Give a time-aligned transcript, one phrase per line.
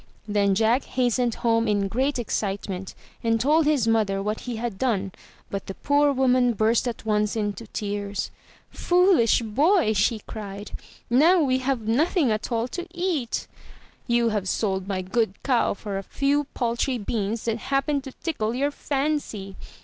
[0.27, 5.11] Then Jack hastened home in great excitement and told his mother what he had done,
[5.51, 8.31] but the poor woman burst at once into tears.
[8.73, 10.71] 'Toolish boy," she cried,
[11.07, 13.45] *'now we have nothing at all to eat.
[14.07, 18.55] You have sold my good cow for a few paltry beans that happened to tickle
[18.55, 19.55] your fancy.